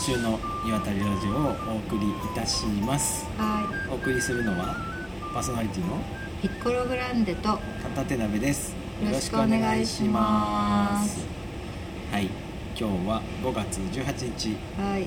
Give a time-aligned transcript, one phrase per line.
[0.00, 1.34] 週の岩谷ラジオを
[1.74, 3.26] お送りいたします。
[3.36, 4.74] はお送りするのは
[5.34, 5.96] パーソナリティの
[6.42, 8.74] い、ピッコログランデと片手鍋です。
[9.04, 11.20] よろしくお願いします。
[12.10, 12.30] はい。
[12.74, 14.56] 今日は5月18日。
[14.80, 15.06] はい、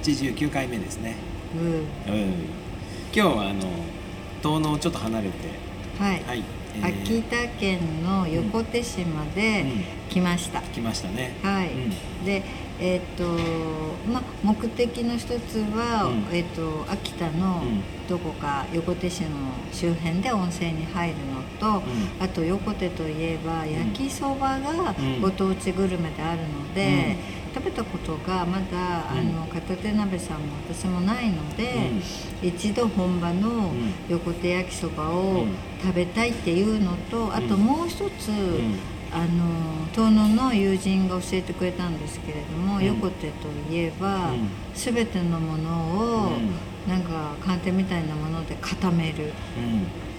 [0.00, 1.16] 89回目ですね。
[1.56, 2.34] うん、うん。
[3.12, 3.62] 今日はあの
[4.40, 5.48] 遠野をちょっと離れて
[5.98, 9.64] はい、はい、えー秋田県の横手市まで
[10.10, 10.60] 来ました。
[10.60, 11.34] 来ましたね。
[11.42, 11.76] はい、う
[12.22, 12.24] ん。
[12.24, 12.42] で、
[12.78, 13.24] えっ、と、
[14.12, 16.36] ま、目的の一つは、うん。
[16.36, 17.82] えっ、と、秋田のうん。
[18.08, 19.30] どこか横手市の
[19.72, 21.78] 周辺で温泉に入るのと。
[21.78, 22.24] うん。
[22.24, 25.20] あと横手といえば焼きそばがうん。
[25.20, 27.16] ご当地グルメであるので、
[27.56, 29.18] 食べたことがまだ、うん。
[29.18, 31.90] あの片手鍋さんも私もないので、
[32.42, 33.94] 一度本場のん。
[34.10, 35.54] 横手焼きそばをうん。
[35.82, 38.78] 食べたいっていうのと、あとうんもう一つ、ん。
[39.10, 42.84] あの遠野の友人が教えてくれたんですけれども、うん。
[42.84, 44.48] 横手といえば、うん。
[44.74, 46.90] 全てのものを、うん。
[46.92, 49.32] なんか寒天みたいなもので固める。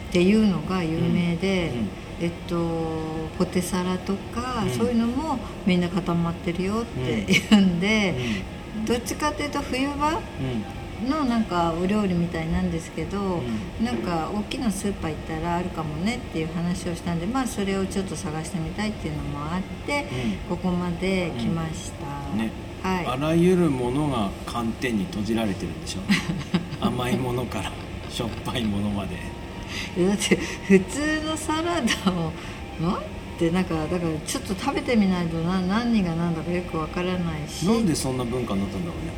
[0.08, 1.90] うんっていうのが有名で、うんうん。
[2.20, 2.56] えっと、
[3.38, 4.70] ポテサラとか、うん。
[4.72, 8.16] そういうのもみんな固まってるよって言うんで、
[8.88, 10.78] どっちかっていうと冬場うん
[11.10, 13.86] のなんかお料理みたいなんですけど、ん。
[13.86, 20.06] なんか大きなスーパー行ったらあるかもねっていう話をしたんでまあそれをちょっと探してみたいっていうのもあって、
[20.50, 22.50] ここまで来ました、ね。
[22.82, 23.06] はい。
[23.06, 26.00] あらゆるものが寒天に閉じられてるんでしょ。
[26.84, 27.72] 甘いものから
[28.10, 29.18] しょっぱいものまで
[29.98, 32.32] いやだって普通のサラダを
[32.82, 33.04] なん
[33.38, 37.66] てなんかだからちょっと食べてみないとな何が何だかよくわからないし。
[37.66, 39.12] なんでそんな文化になったんだろうね。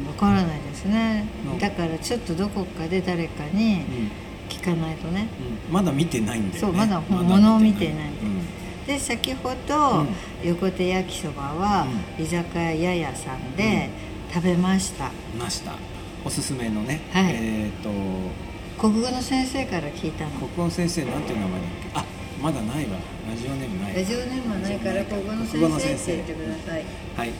[0.00, 1.26] うんわからないですね。
[1.52, 1.58] うん。
[1.58, 3.84] だからちょっとどこかで誰かに
[4.48, 5.28] 聞かないとね。
[5.68, 5.72] うん。
[5.72, 6.58] まだ見てないんだよね。
[6.60, 8.08] そうまだま物を見てない。
[8.22, 8.86] うん。
[8.86, 10.08] で先ほど、うん。
[10.44, 11.86] 横手焼きそばは、
[12.18, 13.90] 居酒屋ややさんで
[14.32, 15.72] 食べました、ました。
[16.24, 17.32] おすすめのね、はい。
[17.34, 17.90] えっ、と
[18.78, 20.30] 国語の先生から聞いたの。
[20.32, 21.88] 国語の先生なんていう名前だっけ？
[21.94, 22.04] あ
[22.42, 22.98] まだないわ。
[23.28, 23.94] ラジオネームない。
[23.94, 26.84] ラジオネームはないから国語の国語の先先生生って言ってください。
[27.16, 27.32] はい。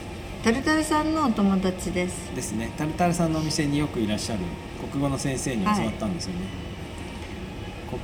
[0.43, 2.35] タルタルさんのお友達です。
[2.35, 2.71] ですね。
[2.75, 4.39] タルタルさんのお店によくいらっしゃる
[4.91, 6.39] 国語の先生に教わったんですよね、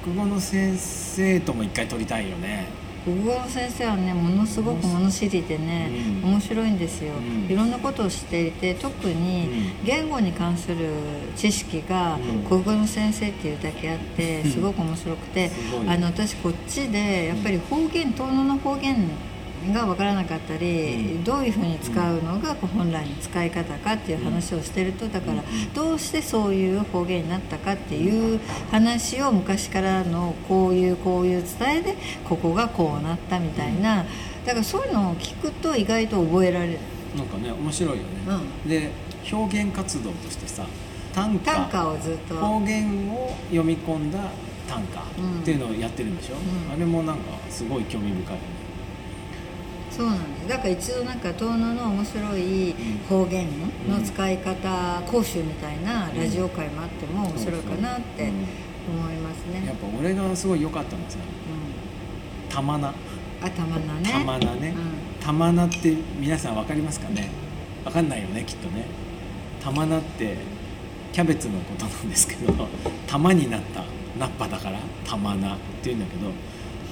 [0.04, 2.68] 国語の先生とも一回撮りたいよね
[3.06, 5.90] 国語の先生はねものすごく物知りでね、
[6.24, 6.30] うん。
[6.32, 7.52] 面白いんですよ、うん。
[7.52, 9.86] いろんなことを知っていて特にうん。
[9.86, 10.90] 言語に関する
[11.36, 12.44] 知識がうん。
[12.44, 14.52] 国語の先生っていうだけあってうん。
[14.52, 15.52] すごく面白くて、
[15.88, 18.96] あの私こっちでやっぱり方言遠野の方言
[19.72, 21.24] が分からなかったり、うん。
[21.24, 28.40] どういうふうに使うのが本来の使い方かっていう話をしてるとだからうんどうしてそういう方言になったかっていう
[28.72, 34.06] 話を昔からのこういうこういう伝えでここがこうなったみたいな。
[34.46, 36.80] だからそういうのを聞くと意外と覚えられる。
[37.16, 38.10] なんかね面白いよね、
[38.68, 38.92] で
[39.32, 40.66] 表現活動としてさ
[41.14, 41.54] 短歌。
[41.54, 42.36] 短歌をずっと。
[42.36, 44.20] 方言を読み込んだ
[44.68, 46.74] 短歌うんっていうのをやってるんでしょ、うん。
[46.74, 48.63] あれもなんかすごい興味深いよね
[49.96, 52.76] そうなんですだから一度なんか遠野の面白い
[53.08, 53.48] 方言
[53.88, 58.32] の使い方講習みたいなラジオ会もあっても面白いかなって
[58.88, 62.94] 思いますね、やっぱ俺がすごい良かったのはさうん玉菜
[63.42, 64.12] あたまなね。
[64.12, 64.74] 玉菜ね、
[65.22, 67.30] う玉菜って皆さん分かりますかね？
[67.86, 68.86] 分かんないよねきっとね。
[69.64, 70.38] 玉菜って
[71.14, 72.68] キャベツのことなんですけど
[73.08, 73.84] 玉になった
[74.20, 76.32] 菜っぱだから玉菜っていうんだけど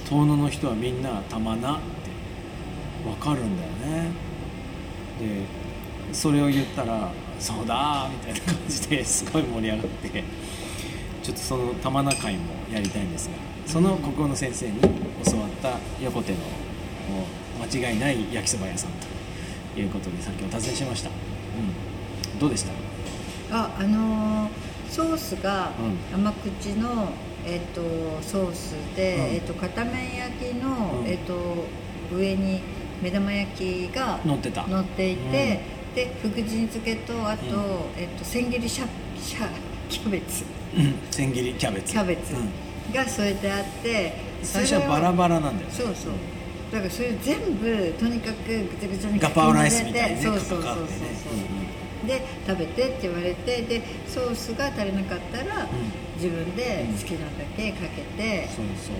[0.08, 1.91] 遠野の人はみんな玉菜って
[3.04, 4.10] 分かるんだよね。
[5.20, 5.44] で
[6.12, 10.24] それを言ったら「そうだ!」みたいな感じですごい盛り上がって
[11.22, 12.40] ちょっとその玉菜会も
[12.72, 13.34] やりたいんですが
[13.66, 16.38] その国語の先生に教わった横手の
[17.70, 18.90] 間違いない焼きそば屋さん
[19.74, 22.64] ということでさっきお尋ねしました、うん、どうでし
[23.50, 23.56] た？
[23.56, 24.48] ああのー
[24.90, 25.70] ソースが
[26.12, 27.08] う甘口の、
[27.46, 27.80] えっと
[28.20, 29.22] ソースで、うん。
[29.36, 31.06] えっと片面焼きの、うん。
[31.06, 31.64] えっと
[32.14, 32.60] 上に
[33.02, 34.66] 目玉焼きが乗ってた。
[34.66, 35.60] 乗っていて、
[35.94, 38.00] で福神漬けとあと、うん。
[38.00, 38.86] えっと千切りシャ
[39.20, 39.48] シャ
[39.88, 40.44] キャベツ。
[40.76, 40.94] うん。
[41.10, 41.92] 千切りキャベツ。
[41.92, 42.34] キャベツ。
[42.34, 42.94] うん。
[42.94, 44.12] が添えてあって、
[44.42, 45.68] 最初はバララバラなんだよ。
[45.68, 46.12] ねそうそう。
[46.72, 50.62] だからそれ全部とにかくぐちゃぐちゃにガパオライスみたいにねそうそうそうそう。
[50.62, 51.08] そうかかってね。
[52.06, 55.66] で食べてって言われてでソースが足りなかったら、
[56.16, 58.96] 自分で好きなだけかけて、そうそう。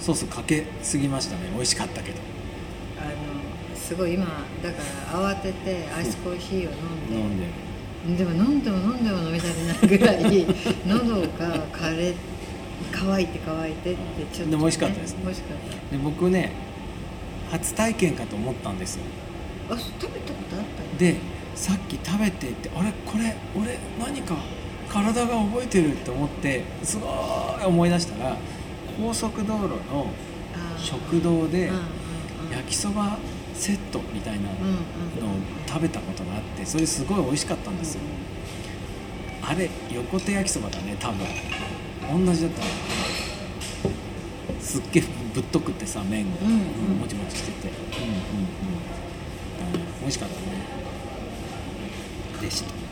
[0.00, 1.50] ソースかけすぎましたね。
[1.54, 2.18] 美味しかったけど
[3.82, 4.26] すごい今
[4.62, 4.78] だか
[5.12, 7.44] ら慌ててアイスコーヒーを飲んで、
[8.06, 8.24] 飲んで。
[8.24, 10.46] でも飲んでも飲んでも飲み足りないぐらい
[10.86, 12.14] 喉が枯れ
[12.90, 13.98] 乾いて乾いてって
[14.32, 15.18] ちょっと、でも美味しかったですね。
[15.24, 15.58] 美味しかっ
[15.92, 16.52] で僕ね
[17.50, 19.02] 初体験かと思ったんですよ。
[19.68, 20.62] たあ食べたことあっ
[20.92, 21.16] たで
[21.54, 22.92] さっき食べてってあれ？
[23.06, 23.36] これ？
[23.54, 23.78] 俺？
[23.98, 24.36] 何か？
[24.88, 27.06] 体が覚えてるって思ってすご
[27.62, 28.36] い思い出したら
[29.00, 30.06] 高速道路の
[30.76, 31.70] 食堂で
[32.50, 33.16] 焼きそば
[33.54, 34.54] セットみたいなのを
[35.66, 38.00] 食べたことがあってそれすごい美味しかったんですよ。
[39.42, 41.26] あれ横手焼きそばだね多分。
[42.26, 42.66] 同じだったの。
[44.60, 45.02] すっげえ
[45.34, 46.58] ぶっとくってさ麺が、うんうん。
[46.98, 47.68] もちもちしてて。
[47.68, 50.42] うんうんうん、うん、美味しかったね。
[52.40, 52.82] でした。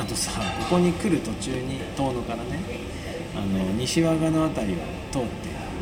[0.00, 2.60] あとさここに来る途中に遠野からね
[3.34, 4.76] あの西和賀の辺りを
[5.10, 5.28] 通って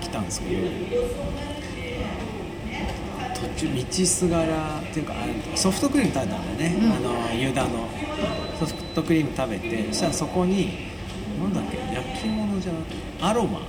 [0.01, 0.63] きたんですけど
[3.41, 6.93] 途中道すがらっていうかあのソフトクリーム食べたんだよね、うん。
[6.93, 7.89] あのユダの。
[8.59, 10.79] ソフトクリーム食べてそしたらそこに
[11.39, 13.61] なんだっけ焼き物じゃなくてアロマ。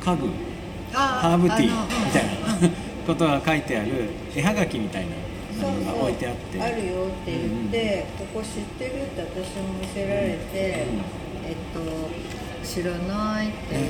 [0.00, 0.28] 家具
[0.92, 2.04] あハーブティー。
[2.04, 2.70] みたいな。
[3.04, 5.06] ことが書いてある絵はがきみたい
[5.60, 6.60] なのが置いてあって。
[6.60, 10.86] あるよって言って、ここ知ってるって私も見せられて、え
[11.52, 11.84] っと
[12.64, 13.82] 知らないって言っ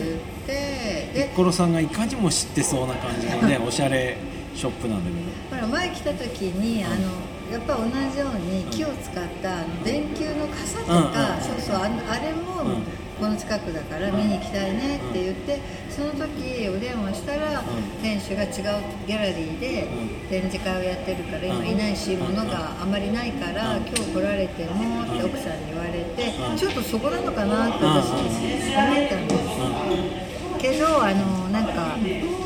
[0.46, 4.16] て、でピッコロさんがいかにも知ってそうな感じのね おしゃれ
[4.54, 6.94] ショップなんだけほら前来た時にあの
[7.52, 13.04] やっぱ同じように木を使ったあの電球の傘とか、そうそうあのあれもうん。
[13.14, 17.64] この近くだから見に行きたいねって言って、その時お電話したら、ん。
[18.02, 18.50] 店主が違う
[19.06, 20.28] ギャラリーでうん。
[20.28, 21.66] 展示会をやってるから今うん。
[21.68, 22.34] いないし、うん。
[22.34, 23.86] 物があまりないから、うん。
[23.86, 26.56] 今日来られてもって奥さんに言われて、うん。
[26.56, 30.58] ちょっとそこなのかなって私思ったんです。
[30.58, 31.96] けどあのなんか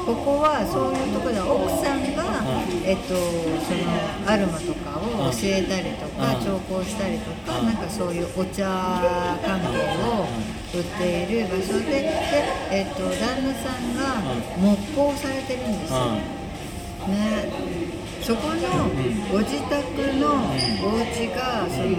[0.09, 2.81] ここはそういうところで奥さんが、うん。
[2.81, 3.93] えっと、その
[4.25, 6.49] アロマとかを教えたりとか、うん。
[6.49, 7.67] 調香したりとか、うん。
[7.69, 8.65] なんかそういうお茶
[9.45, 10.25] 関係を
[10.73, 12.09] 売っている場所でで、
[12.73, 14.17] えっと、旦那さんが
[14.57, 16.25] 木工されてるんですよ、ね。
[18.25, 18.89] そこの
[19.31, 19.77] ご自宅
[20.17, 20.41] の
[20.89, 21.93] お家がその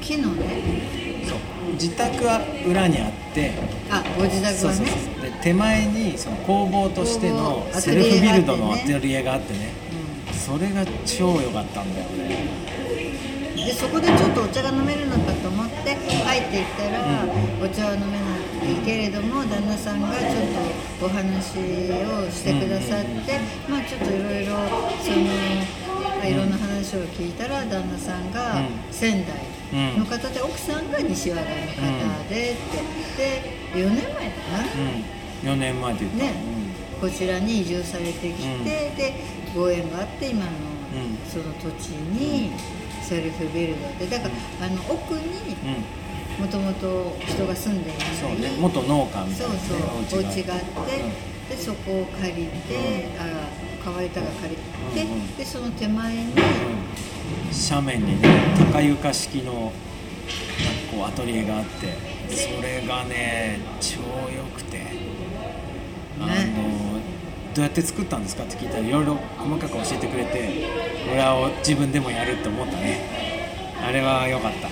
[0.00, 1.22] 木のね。
[1.22, 1.38] そう。
[1.74, 3.52] 自宅は裏にあって。
[3.90, 9.72] あご自宅はね手前にその工房としてのセルフビルドのアアトリエがあってね。
[10.46, 10.98] トリエがあってね。
[10.98, 12.68] それが超良かったんだよね。
[13.54, 17.24] でそこでちょっとお茶が飲めるのかと思って入っていったら、
[17.60, 18.36] お茶は飲めな
[18.80, 20.32] いけれども旦那さんがちょっ
[21.00, 23.38] とお話をしてくださって、
[23.68, 24.56] まあちょっといろいろ
[25.04, 25.18] その、
[26.16, 28.68] まあいろんな話を聞いたら旦那さんがうん。
[28.90, 29.36] 仙台
[29.98, 31.52] の方で、奥さんが西和賀の方
[32.30, 32.56] でっ
[33.16, 33.20] て、
[33.74, 36.32] で4年前かな、うん4年前って言ったね。
[37.00, 38.64] こちらに移住されてきて、うん。
[38.64, 39.14] で
[39.54, 41.18] ご縁があって今のうん。
[41.28, 42.50] その土地に
[43.02, 44.06] セルフビルドで。
[44.06, 44.28] だか
[44.60, 45.84] ら、あの奥にうん、うん
[46.38, 48.56] もともと人が住んでいないそうね。
[48.60, 49.60] 元農家みたそいうな、ね、
[50.08, 50.66] そうお家があって、
[51.00, 51.48] うん。
[51.48, 54.56] でそこを借りて、あ川板が借り
[54.94, 55.36] て、うんうん。
[55.36, 56.28] でその手前に、うん。
[57.70, 58.28] 斜面にね
[58.72, 59.72] 高床式の
[60.90, 61.94] こうアトリエがあって
[62.34, 63.98] それがね超
[64.30, 64.67] 良くて
[66.20, 67.00] あの
[67.54, 70.66] どうやって作ったんですかって聞いたらいろいろ細かく教えてくれて
[71.10, 73.00] 俺は自分でもやるって思ったね。
[73.82, 74.68] あれは良かった。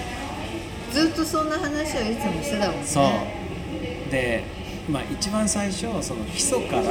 [0.92, 2.86] ずっとそんな話をいつもしてたもんね。
[2.86, 4.10] そう。
[4.10, 4.44] で、
[4.88, 6.82] まあ、一番最初その基礎から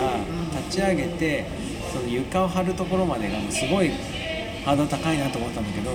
[0.68, 1.46] 立ち上げて
[1.94, 3.90] その床を張るところまでがもうすごい
[4.66, 5.92] ハードル高いなと思ったんだけど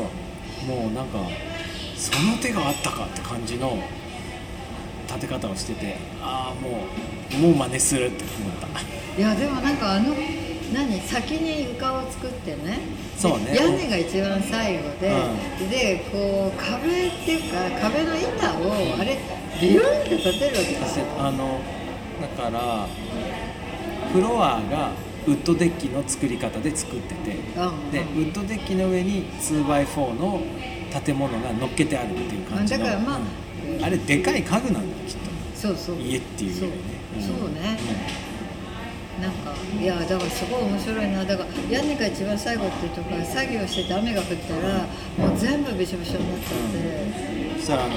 [0.66, 1.18] もうなんか
[1.96, 3.76] その手があったかって感じの
[5.12, 6.86] 立て方をしててああも
[7.34, 8.66] うもう真似するって思った。
[9.18, 10.14] いやでもなんかあの
[10.72, 11.00] 何？
[11.00, 12.78] 先に床を作ってね。
[13.16, 13.46] そうね。
[13.46, 15.12] で屋根が一番最後で、
[15.68, 19.18] でこう壁っていうか壁の板をあれ
[19.60, 21.06] ビヨンって立てるわけですよ。
[21.18, 21.60] あの
[22.20, 22.86] だから
[24.12, 24.92] フロアが
[25.26, 27.36] ウッドデッキの作り方で作ってて。
[27.58, 27.90] うん。
[27.90, 30.40] でウッドデッキの上に 2x4 の
[30.90, 32.84] 建物が乗っけてあるっていう感じの。
[32.84, 33.84] だからまあうん。
[33.84, 35.16] あれでかい家具なんだよきっ
[35.54, 35.96] そうそう。
[35.96, 37.38] と家っていうよりねそう。
[37.38, 37.78] そうね。
[39.20, 41.24] なんかいやだからすごい面白いな。
[41.24, 44.86] だから屋根が一番最後っていうところ作業してて雨が降ったら
[45.18, 46.78] もう全部びしょびしょになっちゃって。
[47.54, 47.60] うん。
[47.60, 47.94] そしたらあの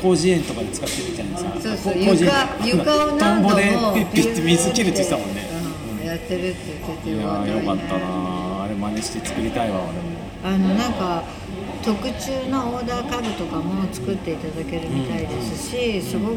[0.00, 1.98] 広辞苑とかで使ってるみたいなさそうそう。
[1.98, 2.14] 床
[2.64, 5.46] 床を何度もでピッピッて水切るって言ってたもんね、
[6.00, 6.06] うん。
[6.06, 9.92] やってるって言ってていやーよかったねなあれ真似して作りたいわ俺も。
[10.42, 11.22] あのなんか
[11.82, 16.36] 特注のオーダー家具とかも作っていただけるみたいですし、すご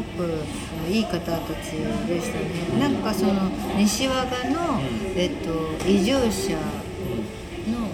[0.90, 1.72] いい方たち
[2.08, 2.80] でしたね。
[2.80, 4.80] なんかその西和賀の、
[5.14, 7.88] えっと、移住者の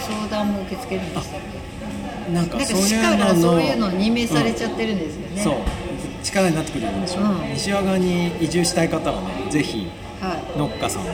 [0.00, 1.40] 相談も受け付けるんでしたっ
[2.26, 2.32] け？
[2.32, 5.54] なんかなんかそういうののそういうのを任命されちゃってるんですよね、そう。
[6.22, 7.52] 力になってくれるんでしょ、うん。
[7.54, 9.88] 西和賀に移住したい方はねぜひ
[10.20, 10.58] はい。
[10.58, 11.06] ノッカさんを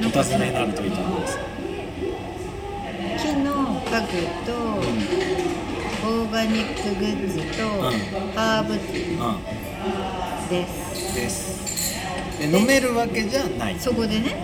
[0.00, 1.13] お尋ねになるといいと思います
[3.94, 4.06] 家具
[4.44, 4.52] と、
[6.04, 7.92] オーガニックグッズと、ん。
[8.34, 11.14] ハーブティうんーです。
[11.14, 11.94] です。
[12.40, 13.78] で飲めるわけじゃない。
[13.78, 14.34] そこでね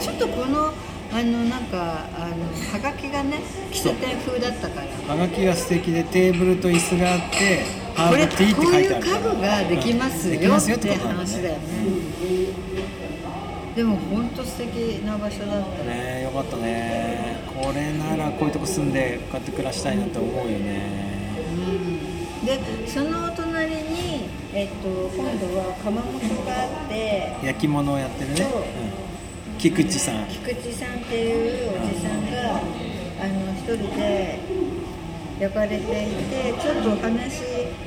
[0.00, 0.72] ちょっとこの
[1.12, 3.38] あのなんかあのはがきがね
[3.72, 5.14] 喫茶店風だったから。
[5.14, 7.64] はがきが素敵でテーブルと椅子があって
[7.96, 11.60] ハーブティーってこういう書いてある家具ができますうんできますよよっって話だよね。
[13.74, 15.84] でも本当素敵な場所だった。
[15.84, 21.36] ねよかったねこれならこういうとこ住んでこうやって暮らしたいなって思うよね。
[22.40, 22.46] うん。
[22.46, 27.36] でそのお隣に、えっと、今度は窯元があって。
[27.44, 28.46] 焼き物をやってるね、
[29.58, 30.26] 菊池さん。
[30.28, 32.60] 菊池さんっていうおじさんが
[33.20, 34.38] あの一人で
[35.38, 37.40] 焼かれていてちょっとお話し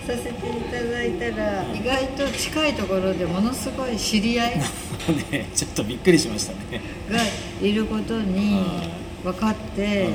[0.08, 4.58] させていただいたら意外と近いところでものすごい知り合い
[5.32, 7.20] ねちょっとびっくりしましたね、が
[7.62, 10.10] いることに分かって、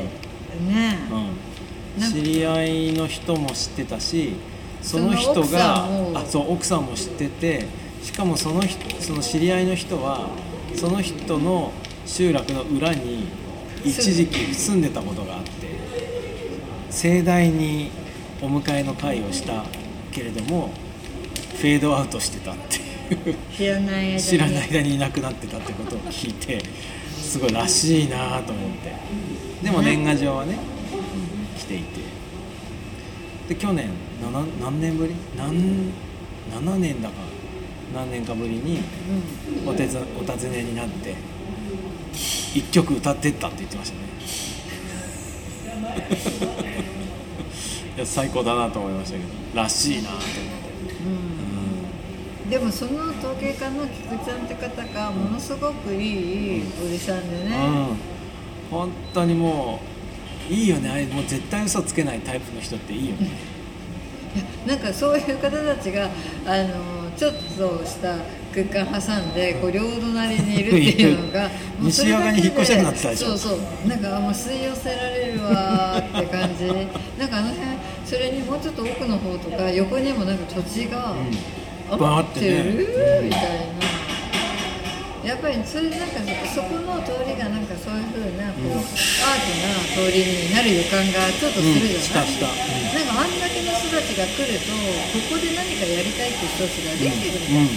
[0.67, 0.99] ね
[1.99, 4.37] 知り合いの人も知ってたし
[4.81, 7.67] その人があそう奥さんも知ってて
[8.03, 10.29] しかもその人その知り合いの人は
[10.77, 11.73] その人の
[12.07, 13.27] 集落の裏に
[13.85, 15.51] 一時期住んでたことがあって
[16.91, 17.91] 盛大に
[18.41, 19.65] お迎えの会をした
[20.13, 20.71] けれども
[21.57, 23.37] フェードアウトしてたっていう。
[23.53, 24.23] 知らない間に。
[24.23, 26.63] 知らない間にいなくなってたってことを聞いて
[27.29, 28.93] すごいらしいなと思って。
[29.63, 30.59] でも年賀状はね
[31.59, 32.01] 来ていて。
[33.49, 33.91] で去年
[34.23, 35.15] なな何年ぶり？
[35.37, 35.93] 何
[36.51, 37.15] 7年だか。
[37.95, 38.81] 何年かぶりに
[39.67, 41.15] お手つお尋ねになって
[42.55, 44.09] 一曲歌ってったって言ってましたね。
[47.97, 49.29] いや最高だなと思いましたけど。
[49.55, 50.31] らしいなと思って、
[52.49, 57.97] でもその陶芸家の菊ちゃんって方がものすごくいいおじさんでね、うん、
[58.71, 59.81] 本当にも
[60.51, 60.89] ういいよね。
[60.89, 63.29] あれもう絶対嘘つけないタイプの人っていいよね。
[64.67, 66.09] なんかそういう方たちが
[66.47, 68.17] あのちょっとした
[68.55, 71.51] 空間挟んでこう両隣にいるっていうのが
[71.81, 73.89] 西側に引っ越したくなってたでしょそうそう。
[73.89, 76.67] なんかもう吸い寄せられるわーって感じ。
[77.19, 77.67] なんかあの辺
[78.07, 82.85] それにもうちょっと奥の方とか横にもなんか土地がうんバーってね。
[83.25, 83.79] みたいな。
[85.29, 92.49] やっぱりそれなんかそこの通りがなんかそういう風なこう、アートな通りになる予感がちょっとするじゃない、う
[92.97, 97.77] なんかあんだけの人たちが来るとここで何かやりたいっていう人たちができてくる、うん。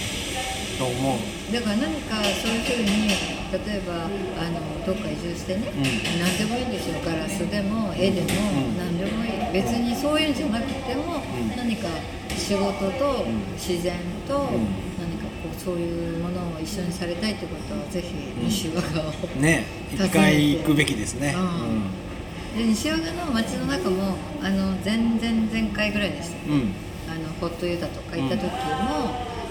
[0.80, 1.52] と思う。
[1.52, 3.12] だから何かそういう風に
[3.52, 4.08] 例えば
[4.40, 5.84] あのどっか移住してね、ん。
[6.24, 7.04] 何でもいいんですよ。
[7.04, 8.80] ガラスでも絵でもうん。
[8.80, 9.52] 何でもいい。
[9.52, 11.52] 別にそういうんじゃなくても、ん。
[11.52, 11.88] 何か
[12.36, 13.52] 仕事とん。
[13.54, 13.94] 自然
[14.26, 14.82] とん。
[14.98, 22.58] 何かこうそういうものを一緒にされたいってことはぜひ西和賀を、ね一回行くべきですね、うん。
[22.58, 25.18] で西和賀の街の中もあの前々
[25.52, 26.74] 前回ぐらいでしたうんうん。
[27.10, 28.50] あのホットユタとか行った時も、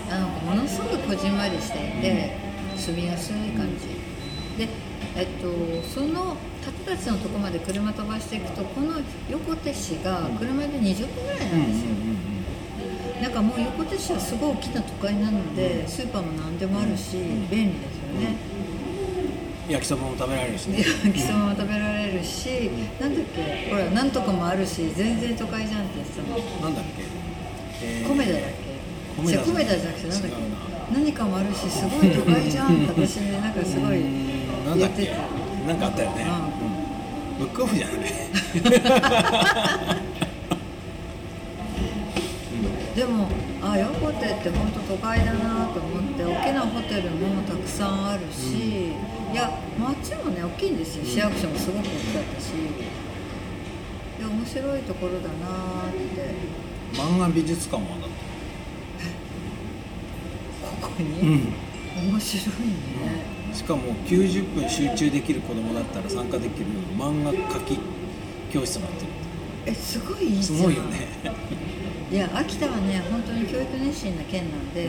[0.10, 2.36] あのものすごくこじんまりしていて、
[2.76, 4.02] 住みやすい感じ。
[4.58, 4.68] で、
[5.16, 11.90] えっと、その方たちのとこまで車飛ばしていくとこの横手市が車で20分ぐらいうんうんなんですよ、
[13.22, 17.18] なんかもう横手市はすごい大きな都会なので、スーパーも何でもあるし、
[17.50, 18.36] 便利ですよね、
[19.70, 20.80] 焼きそばも食べられるしね。
[21.06, 23.70] 焼きそばも食べられるし、なんだっけ？
[23.70, 26.38] ほらなんとかもあるし全然都会じゃんって言ってたの。
[26.62, 27.04] なんだっけ、
[27.84, 28.72] えーコメダだっけ？
[29.22, 30.36] 米田違うコメダじゃなくてなんだっけ？
[30.94, 34.02] 何かもあるしすごい都会じゃんって私ねなんかすごい
[34.78, 35.12] 言ってて
[35.68, 36.26] なんかあったよね、
[37.40, 37.46] うん。
[37.46, 37.98] ブックオフじゃない
[43.02, 43.28] でも
[43.64, 48.94] あ横手って本当都会だなと思って大きなホテルもたくさんあるし、い
[49.34, 51.06] や街もね大きいんですよ。
[51.06, 52.52] 市役所もすごく大きかったし。
[54.20, 56.36] いや面白いところだなって。
[56.94, 58.10] 漫画美術館はだっ
[60.62, 62.12] ここに、たうん。
[62.12, 62.76] 面白いね、
[63.52, 67.80] しかも90分集中できる子供だったら参加できる漫画描き
[68.54, 69.02] 教室になって。
[69.06, 69.08] る
[69.66, 70.60] えすごいいいじゃん。
[70.60, 71.08] すごいよね
[72.12, 74.84] いや秋田はね本当に教育熱心な県なんで、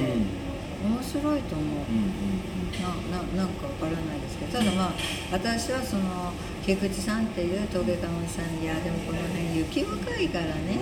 [0.82, 2.42] 面白いと思う、うん
[2.82, 4.92] なななんかわからないですけどただまあ
[5.30, 6.32] 私はその
[6.64, 10.74] 菊池さんっていう陶芸家のおじさんに「いやでもこの辺雪深いからね」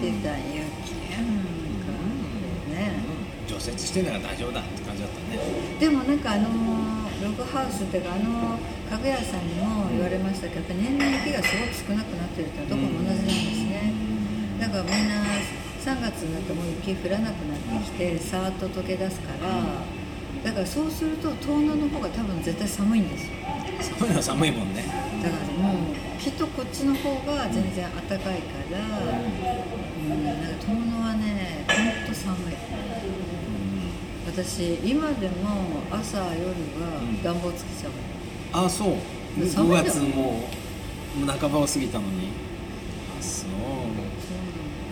[0.00, 1.46] て言ったら「雪なん
[1.84, 1.92] か
[2.72, 3.04] ね。
[3.46, 5.38] 除雪してんなら大丈夫だって感じだったね。
[5.78, 6.48] でもなんかあの
[7.22, 8.58] ログハウスっていうかあの
[8.90, 11.54] 家具屋さんにも言われましたけどやっぱ年々雪がす
[11.86, 13.36] ごく少なくなってるってどこも同じなんです
[13.70, 13.92] ね。
[14.58, 15.22] だからみんな
[15.86, 19.54] 3月になってもう雪降らなくなってきてさーっと溶け出すから
[20.42, 23.32] だからそうすると遠野の方が多分絶対寒いんですよ。
[23.98, 24.84] 寒いのは寒いもんね。
[25.22, 28.82] 多だからもうきっとこっちの方が全然暖かいから、う
[30.18, 32.54] ん、なんか遠野はねほんと寒い。
[34.26, 36.48] 私今でも朝夜
[36.82, 37.92] は暖房つけちゃう
[38.58, 38.96] の、あそう。
[39.38, 40.48] 5寒いよ月も
[41.22, 42.45] う半ばを過ぎたのに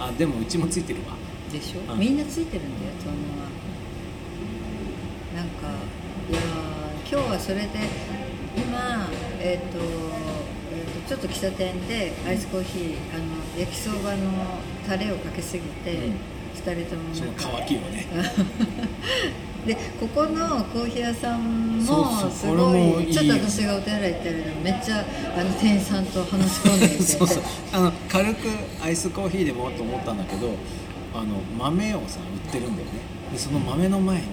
[0.09, 1.17] あでもうちもついてるわ。
[1.53, 1.99] でしょ、うん。
[1.99, 3.49] みんなついてるんだよ遠野は。
[5.35, 5.69] なんか
[6.31, 7.69] いやー今日はそれで
[8.57, 9.09] 今
[9.41, 9.79] えっ、と,、
[10.73, 16.15] えーとちょっと喫茶店でアイスコーヒーあの焼きそばのタレをかけすぎて、うん。
[16.55, 17.03] 二人とも
[17.37, 18.07] 乾きをね
[19.66, 25.04] でここのコーヒー屋さんもすごいちょっと私がお手洗い行ってるのめっちゃ
[25.37, 27.42] あの店員さんと話し込んでいてそうそう。
[27.73, 28.49] あの軽く
[28.83, 30.50] アイスコーヒーでもと思ったんだけど
[31.14, 32.92] あの豆をさ売ってるんだよね。
[33.33, 34.25] でその豆の前に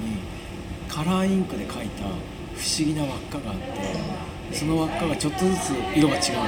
[0.89, 6.43] カラーインクで描いた不思議な輪っかがあってその輪っかがちょっとずつ色が違うの。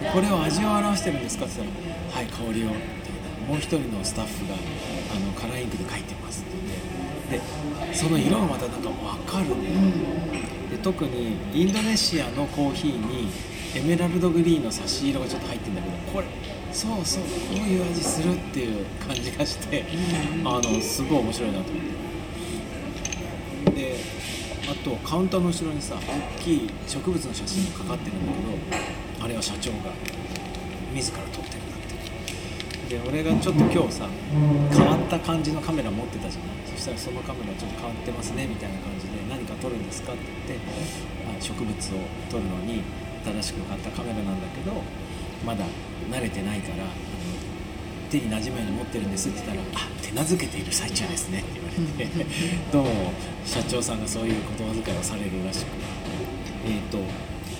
[0.00, 6.91] でこれを味を表してるんですかって言ったら「はい香りを」みたいなもう一人のスタッフがあのカラーインクで描いてますって言って
[7.32, 7.40] で
[7.94, 9.46] その色がまたなんか分かる。
[9.46, 13.28] んだよねで特にインドネシアのコーヒーに
[13.74, 16.26] エメラルドグリーンの差し色がちょっと入ってるんだけどこれ
[16.72, 19.84] そうそうこういう味するっていう感じがして
[20.44, 21.92] あのすごい面白いなと思って。
[23.72, 23.96] で
[24.70, 29.76] あとカウンターの後ろにさ大きい植物の写真がかかってるんだけどあれは社長が
[30.94, 31.94] 自ら撮ってるんだって
[32.92, 34.08] で俺がちょっと今日さ
[34.70, 36.76] 変わった感じのカメラ持ってたじゃない？
[36.76, 40.66] そしたらそのカメラちょっと変わってますねみたいな感じで何か撮るんですかって言って
[41.24, 41.72] あ植物を
[42.28, 42.82] 撮るのに
[43.24, 44.76] 新しく買ったカメラなんだけど
[45.46, 45.64] まだ
[46.10, 46.84] 慣れてないから
[48.10, 52.26] 手に馴染むように持ってるんですって言ったら「あ手なずけている最中ですね」って言われて。
[52.70, 53.12] どうも
[53.46, 55.68] 社長さんがそういう言葉遣いをされるらしく。
[56.68, 56.98] えっ、と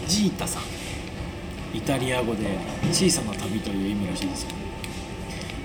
[0.06, 0.62] ジータさん。
[1.74, 2.44] イタリア語で
[2.92, 4.48] 「小さな旅」という意味らしいですよ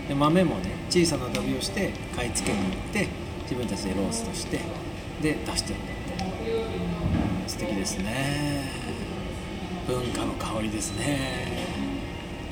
[0.07, 3.07] で豆もね小さな旅をして買い付けに行って
[3.43, 4.59] 自分たちでローストして
[5.21, 7.45] で出してるんだってう。
[7.45, 8.71] ん素敵ですね。
[9.87, 11.65] 文化の香りですね。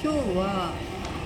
[0.02, 0.72] 今日は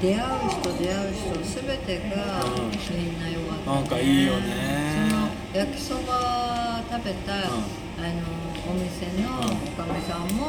[0.01, 2.71] 出会う人出会う人全てがうん。
[2.71, 5.07] みんな良かった、なんかいいよね。
[5.09, 7.37] その焼きそば食べた、ん。
[7.37, 7.51] あの
[8.69, 10.43] お店のうんおかみさんうんも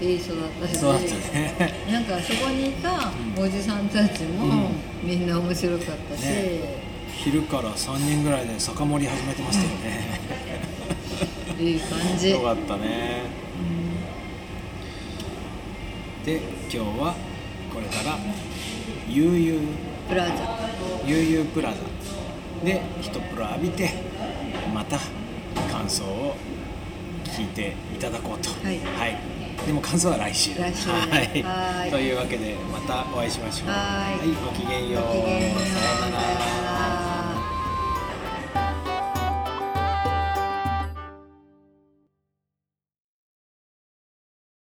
[0.00, 1.74] うんいい人だったし、そうだったね。
[1.90, 4.70] なんかそこにいたうんおじさんたちも
[5.02, 6.82] みんな面白かったし、ね。
[7.08, 10.20] 昼から3人ぐらいで酒盛り始めてましたよね。
[11.58, 12.30] いい感じ。
[12.30, 13.22] よかったね。
[16.24, 17.14] で今日は
[17.72, 18.18] これから
[19.08, 19.62] 悠々。
[20.08, 20.32] プラザ。
[21.06, 21.76] 悠々プラザ。
[22.64, 23.90] で一風呂浴びて
[24.72, 24.98] また
[25.70, 26.36] 感想を
[27.36, 28.48] 聞いていただこうと。
[28.48, 28.80] はい。
[29.66, 30.54] でも感想は来週。
[30.58, 30.88] 来週。
[30.88, 30.96] は
[31.34, 31.42] い。
[31.42, 31.90] はい。
[31.90, 33.68] というわけでまたお会いしましょう。
[33.68, 34.28] はい。
[34.42, 35.02] ごきげんよう。
[35.02, 35.18] さよ
[36.08, 36.75] うなら